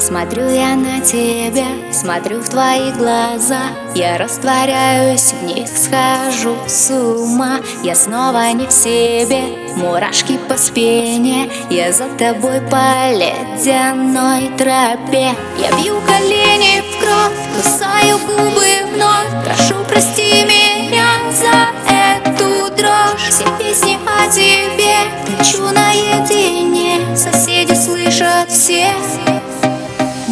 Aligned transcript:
Смотрю 0.00 0.48
я 0.48 0.76
на 0.76 1.00
тебя, 1.00 1.66
смотрю 1.92 2.40
в 2.40 2.48
твои 2.48 2.90
глаза. 2.92 3.60
Я 3.94 4.16
растворяюсь 4.16 5.34
в 5.34 5.44
них, 5.44 5.68
схожу 5.68 6.56
с 6.66 6.90
ума. 6.90 7.60
Я 7.82 7.94
снова 7.94 8.50
не 8.52 8.66
в 8.66 8.72
себе, 8.72 9.42
мурашки 9.76 10.38
по 10.48 10.56
спине. 10.56 11.50
Я 11.68 11.92
за 11.92 12.06
тобой 12.16 12.62
по 12.62 13.12
ледяной 13.12 14.48
тропе. 14.56 15.34
Я 15.58 15.70
бью 15.76 16.00
колени 16.06 16.80
в 16.80 16.98
кровь, 16.98 17.38
кусаю 17.54 18.18
губы 18.20 18.94
вновь. 18.94 19.44
Прошу, 19.44 19.74
прости 19.86 20.44
меня 20.44 21.10
за 21.30 21.68
эту 21.92 22.74
дрожь. 22.74 23.28
Все 23.28 23.44
песни 23.58 23.98
о 24.06 24.32
тебе, 24.32 24.96
кричу 25.26 25.62
наедине. 25.62 27.00
Соседи 27.14 27.74
слышат 27.74 28.50
все 28.50 28.88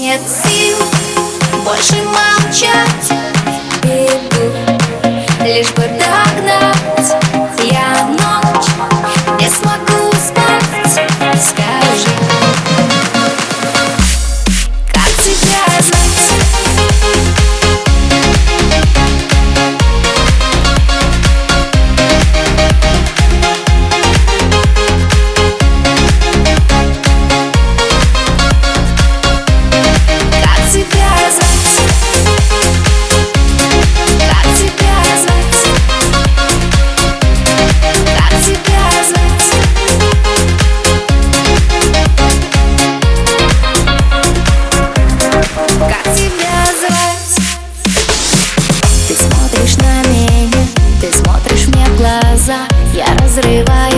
нет 0.00 0.20
сил 0.26 0.78
больше 1.62 1.96
молчать 1.96 3.09
открывай 53.50 53.89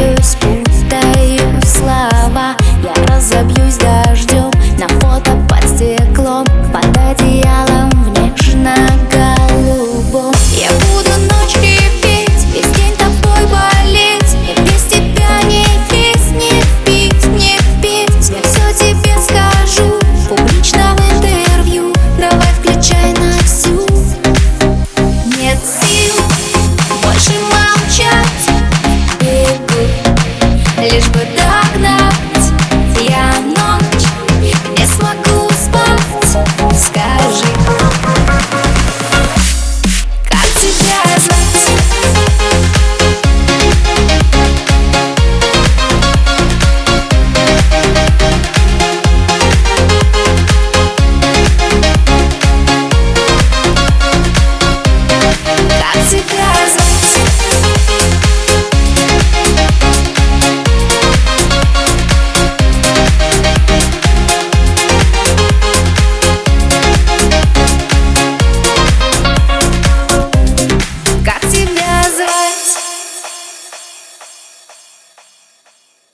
se 56.10 56.16
der 56.16 56.51